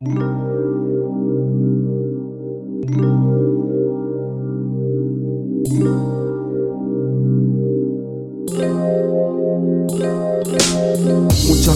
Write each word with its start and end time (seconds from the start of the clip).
Mucha 0.00 0.14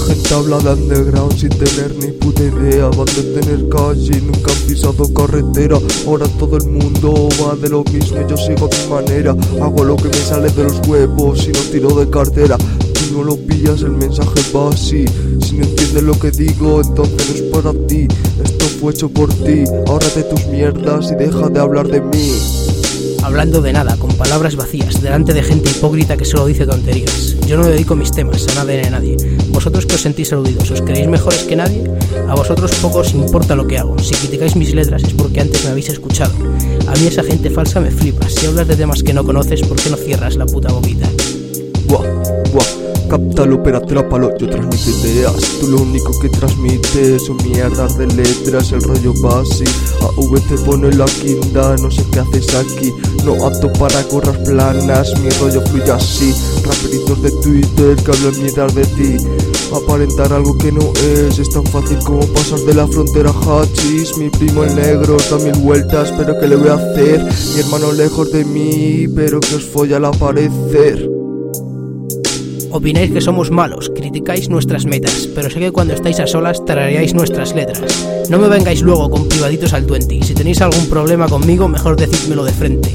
gente 0.07 0.35
habla 0.35 0.59
de 0.61 0.71
underground 0.71 1.37
sin 1.37 1.49
tener 1.49 1.97
ni 1.97 2.13
puta 2.13 2.45
idea. 2.45 2.87
Van 2.91 3.07
de 3.07 3.41
tener 3.41 3.69
calle 3.69 4.21
nunca 4.21 4.53
han 4.53 4.69
pisado 4.69 5.13
carretera. 5.13 5.79
Ahora 6.07 6.29
todo 6.39 6.59
el 6.59 6.69
mundo 6.69 7.29
va 7.45 7.57
de 7.57 7.71
lo 7.71 7.83
mismo 7.83 8.21
y 8.21 8.31
yo 8.31 8.37
sigo 8.37 8.67
a 8.67 8.69
mi 8.69 8.89
manera. 8.89 9.35
Hago 9.61 9.83
lo 9.83 9.97
que 9.97 10.07
me 10.07 10.15
sale 10.15 10.49
de 10.51 10.63
los 10.63 10.79
huevos 10.87 11.49
y 11.49 11.51
no 11.51 11.59
tiro 11.73 11.89
de 11.97 12.09
cartera 12.09 12.57
Si 13.13 13.19
no 13.19 13.25
lo 13.25 13.37
pillas 13.37 13.83
el 13.83 13.91
mensaje 13.91 14.41
va 14.57 14.71
así 14.71 15.05
Si 15.43 15.57
no 15.57 15.67
entiendes 15.67 16.03
lo 16.03 16.19
que 16.19 16.31
digo 16.31 16.81
entonces 16.81 17.29
no 17.29 17.35
es 17.35 17.43
para 17.43 17.87
ti 17.87 18.09
Esto 18.43 18.65
fue 18.81 18.93
hecho 18.93 19.11
por 19.11 19.29
ti, 19.29 19.65
ahórrate 19.87 20.23
tus 20.23 20.47
mierdas 20.47 21.13
y 21.13 21.17
deja 21.17 21.51
de 21.51 21.61
hablar 21.61 21.89
de 21.89 22.01
mí 22.01 22.33
Hablando 23.23 23.61
de 23.61 23.75
nada, 23.75 23.99
con 23.99 24.17
palabras 24.17 24.57
vacías, 24.57 25.03
delante 25.03 25.35
de 25.35 25.43
gente 25.43 25.71
hipócrita 25.71 26.17
que 26.17 26.25
solo 26.25 26.47
dice 26.47 26.67
tonterías. 26.67 27.37
Yo 27.47 27.57
no 27.57 27.65
dedico 27.65 27.95
mis 27.95 28.11
temas 28.11 28.49
a 28.49 28.55
nadie 28.57 28.81
ni 28.81 28.89
a 28.89 28.91
nadie. 28.91 29.17
¿Vosotros 29.51 29.87
que 29.87 29.95
os 29.95 30.01
sentís 30.01 30.33
aludidos, 30.33 30.73
os 30.73 30.83
creéis 30.83 31.07
mejores 31.07 31.45
que 31.45 31.55
nadie? 31.55 31.85
A 32.29 32.35
vosotros 32.35 32.73
poco 32.83 32.99
os 32.99 33.15
importa 33.15 33.55
lo 33.55 33.69
que 33.69 33.79
hago. 33.79 33.97
Si 34.01 34.17
criticáis 34.17 34.57
mis 34.57 34.75
letras 34.75 35.05
es 35.05 35.15
porque 35.15 35.41
antes 35.41 35.65
me 35.65 35.71
habéis 35.71 35.89
escuchado. 35.89 36.35
A 36.89 36.93
mí 36.97 37.07
esa 37.07 37.23
gente 37.23 37.49
falsa 37.49 37.79
me 37.79 37.93
flipa. 37.93 38.29
Si 38.29 38.47
hablas 38.47 38.67
de 38.67 38.75
temas 38.75 39.05
que 39.05 39.13
no 39.13 39.23
conoces, 39.23 39.63
¿por 39.63 39.77
qué 39.77 39.91
no 39.91 39.97
cierras 39.97 40.35
la 40.35 40.47
puta 40.47 40.73
boquita? 40.73 41.09
Cáptalo 43.13 43.63
pero 43.63 43.77
atrápalo, 43.77 44.35
yo 44.39 44.49
transmito 44.49 45.07
ideas. 45.07 45.59
Tú 45.61 45.69
lo 45.69 45.83
único 45.83 46.19
que 46.19 46.31
transmites 46.31 47.27
son 47.27 47.37
mierdas 47.45 47.99
de 47.99 48.07
letras, 48.07 48.73
el 48.73 48.81
rollo 48.81 49.13
base 49.21 49.67
AV 50.01 50.41
te 50.49 50.57
pone 50.65 50.91
la 50.95 51.05
quinta, 51.05 51.77
no 51.77 51.91
sé 51.91 52.07
qué 52.11 52.21
haces 52.21 52.55
aquí. 52.55 52.91
No 53.23 53.35
apto 53.47 53.71
para 53.75 54.03
gorras 54.05 54.39
planas, 54.39 55.13
mi 55.21 55.29
rollo 55.29 55.61
fluye 55.61 55.93
así. 55.93 56.33
Raperitos 56.65 57.23
de 57.23 57.31
Twitter 57.43 57.97
que 57.97 58.13
hablan 58.13 58.43
mierdas 58.43 58.75
de 58.75 58.87
ti. 58.87 59.17
Aparentar 59.75 60.33
algo 60.33 60.57
que 60.57 60.73
no 60.73 60.91
es, 61.05 61.39
es 61.39 61.51
tan 61.51 61.67
fácil 61.67 61.99
como 61.99 62.27
pasar 62.29 62.61
de 62.61 62.73
la 62.73 62.87
frontera 62.87 63.31
hachis 63.31 64.17
Mi 64.17 64.31
primo 64.31 64.65
el 64.65 64.75
negro 64.75 65.19
da 65.31 65.37
mil 65.37 65.59
vueltas, 65.61 66.11
pero 66.17 66.41
¿qué 66.41 66.49
le 66.49 66.57
voy 66.57 66.71
a 66.71 66.77
hacer? 66.77 67.23
Mi 67.53 67.61
hermano 67.61 67.93
lejos 67.93 68.33
de 68.33 68.47
mí, 68.47 69.07
pero 69.15 69.39
que 69.39 69.57
os 69.57 69.65
folla 69.65 69.99
al 69.99 70.07
aparecer 70.07 71.22
Opináis 72.73 73.11
que 73.13 73.21
somos 73.21 73.51
malos, 73.51 73.93
criticáis 73.95 74.49
nuestras 74.49 74.87
metas, 74.87 75.29
pero 75.35 75.51
sé 75.51 75.61
que 75.61 75.73
cuando 75.73 75.93
estáis 75.93 76.19
a 76.21 76.27
solas 76.27 76.65
tarareáis 76.65 77.13
nuestras 77.13 77.55
letras. 77.55 78.09
No 78.31 78.39
me 78.39 78.49
vengáis 78.49 78.81
luego 78.81 79.11
con 79.11 79.29
privaditos 79.29 79.75
al 79.75 79.85
20. 79.85 80.23
Si 80.23 80.33
tenéis 80.33 80.63
algún 80.63 80.87
problema 80.87 81.29
conmigo, 81.29 81.69
mejor 81.69 81.97
decídmelo 81.97 82.45
de 82.45 82.53
frente. 82.53 82.91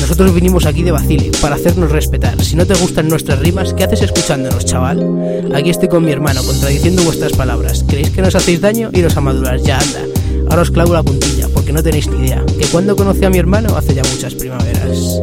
Nosotros 0.00 0.32
vinimos 0.32 0.64
aquí 0.64 0.84
de 0.84 0.92
vacile, 0.92 1.32
para 1.42 1.56
hacernos 1.56 1.90
respetar. 1.90 2.40
Si 2.42 2.54
no 2.54 2.64
te 2.66 2.74
gustan 2.74 3.08
nuestras 3.08 3.40
rimas, 3.40 3.74
¿qué 3.74 3.82
haces 3.82 4.02
escuchándonos, 4.02 4.64
chaval? 4.64 5.50
Aquí 5.54 5.70
estoy 5.70 5.88
con 5.88 6.04
mi 6.04 6.12
hermano, 6.12 6.44
contradiciendo 6.44 7.02
vuestras 7.02 7.32
palabras. 7.32 7.84
¿Creéis 7.88 8.10
que 8.10 8.22
nos 8.22 8.36
hacéis 8.36 8.60
daño? 8.60 8.90
Iros 8.92 9.16
a 9.16 9.20
madurar, 9.20 9.58
ya 9.58 9.78
anda. 9.78 10.00
Ahora 10.48 10.62
os 10.62 10.70
clavo 10.70 10.94
la 10.94 11.02
puntilla, 11.02 11.48
porque 11.52 11.72
no 11.72 11.82
tenéis 11.82 12.08
ni 12.08 12.26
idea. 12.26 12.44
Que 12.46 12.66
cuando 12.66 12.94
conocí 12.94 13.24
a 13.24 13.30
mi 13.30 13.38
hermano 13.38 13.76
hace 13.76 13.92
ya 13.92 14.02
muchas 14.04 14.34
primaveras. 14.36 15.20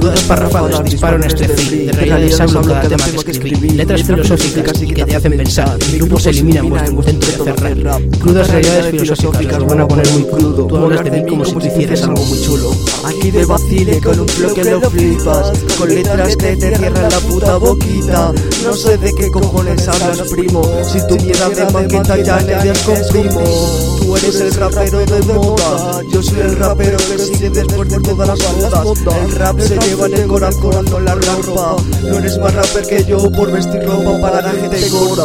Crudas 0.00 0.22
parrafadas, 0.22 0.82
disparo 0.82 1.16
en 1.16 1.24
este 1.24 1.46
free 1.46 1.84
De 1.84 1.92
realidades 1.92 2.40
hablo 2.40 2.62
cada 2.62 2.80
tema 2.80 3.04
que 3.22 3.30
escribí 3.32 3.68
Letras 3.68 4.02
filosóficas 4.02 4.80
y 4.80 4.86
que 4.86 5.04
te 5.04 5.14
hacen 5.14 5.36
pensar. 5.36 5.78
Mi 5.92 5.98
grupo 5.98 6.18
se 6.18 6.30
elimina 6.30 6.60
en 6.60 6.70
vuestro 6.70 7.12
intento 7.12 7.44
de 7.44 7.50
hacer 7.50 7.84
rap. 7.84 8.00
Crudas 8.18 8.48
realidades 8.48 8.86
filosóficas, 8.98 9.58
os 9.58 9.66
van 9.66 9.80
a 9.80 9.86
poner 9.88 10.10
muy 10.12 10.24
crudo. 10.24 10.66
Tú 10.66 10.76
hablas 10.78 11.04
de 11.04 11.10
mí 11.10 11.26
como 11.28 11.44
si 11.44 11.52
tú 11.52 11.66
hicieras 11.66 12.02
algo 12.04 12.24
muy 12.24 12.40
chulo. 12.40 12.70
Aquí 13.04 13.30
de 13.30 13.44
vacile 13.44 14.00
con 14.00 14.20
un 14.20 14.28
flow 14.28 14.54
que 14.54 14.64
lo 14.64 14.90
flipas 14.90 15.52
Con 15.78 15.88
letras 15.88 16.36
que 16.36 16.56
te 16.56 16.76
cierran 16.76 17.02
la 17.02 17.20
puta 17.20 17.56
boquita. 17.56 18.32
No 18.64 18.72
sé 18.72 18.96
de 18.96 19.12
qué 19.14 19.30
cojones 19.30 19.86
hablas 19.86 20.22
primo 20.30 20.62
Si 20.84 21.06
tu 21.06 21.16
mierda 21.16 21.48
de 21.50 21.72
maqueta 21.72 22.16
ya 22.22 22.40
le 22.40 22.52
das 22.52 22.78
con 22.84 22.96
primo. 23.10 23.40
Tú 24.00 24.16
eres 24.16 24.40
el 24.40 24.54
rapero 24.54 24.98
de 24.98 25.22
moda 25.22 26.02
Yo 26.12 26.22
soy 26.22 26.40
el 26.40 26.56
rapero 26.56 26.96
que 26.96 27.18
sigue 27.18 27.50
después 27.50 27.88
de 27.88 28.00
todas 28.00 28.28
las 28.28 28.54
bodas 28.54 29.16
El 29.24 29.32
rap 29.32 29.60
se 29.60 29.89
lleva 29.90 30.06
en 30.06 30.14
el 30.14 30.28
corazón, 30.28 30.84
no 30.90 31.00
la 31.00 31.14
ropa. 31.14 31.76
No 32.02 32.18
eres 32.18 32.38
más 32.38 32.54
rapper 32.54 32.86
que 32.86 33.04
yo 33.04 33.30
por 33.32 33.50
vestir 33.50 33.82
ropa 33.82 34.20
para 34.20 34.42
la 34.42 34.50
gente 34.50 34.88
gorda 34.90 35.24